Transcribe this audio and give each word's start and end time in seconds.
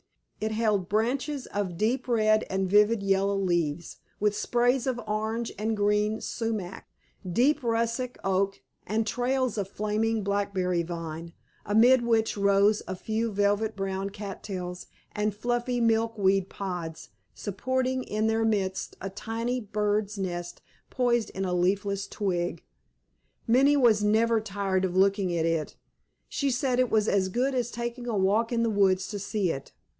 It 0.41 0.51
held 0.53 0.89
branches 0.89 1.45
of 1.45 1.77
deep 1.77 2.07
red 2.07 2.43
and 2.49 2.67
vivid 2.67 3.03
yellow 3.03 3.37
leaves, 3.37 3.97
with 4.19 4.35
sprays 4.35 4.87
of 4.87 4.99
orange 5.05 5.51
and 5.59 5.77
green 5.77 6.19
sumach, 6.19 6.85
deep 7.31 7.61
russet 7.61 8.17
oak 8.23 8.61
and 8.87 9.05
trails 9.05 9.59
of 9.59 9.67
flaming 9.67 10.23
blackberry 10.23 10.81
vine, 10.81 11.33
amid 11.67 12.01
which 12.01 12.35
rose 12.35 12.81
a 12.87 12.95
few 12.95 13.31
velvet 13.31 13.75
brown 13.75 14.09
cat 14.09 14.41
tails 14.41 14.87
and 15.11 15.35
fluffy 15.35 15.79
milk 15.79 16.17
weed 16.17 16.49
pods, 16.49 17.09
supporting 17.35 18.01
in 18.01 18.25
their 18.25 18.43
midst 18.43 18.97
a 18.99 19.11
tiny 19.11 19.59
bird's 19.61 20.17
nest 20.17 20.63
poised 20.89 21.29
in 21.35 21.45
a 21.45 21.53
leafless 21.53 22.07
twig. 22.07 22.63
Minnie 23.45 23.77
was 23.77 24.03
never 24.03 24.41
tired 24.41 24.83
of 24.85 24.97
looking 24.97 25.37
at 25.37 25.45
it. 25.45 25.75
She 26.27 26.49
said 26.49 26.79
it 26.79 26.89
was 26.89 27.07
as 27.07 27.29
good 27.29 27.53
as 27.53 27.69
taking 27.69 28.07
a 28.07 28.17
walk 28.17 28.51
in 28.51 28.63
the 28.63 28.71
woods 28.71 29.07
to 29.09 29.19
see 29.19 29.51
it. 29.51 29.71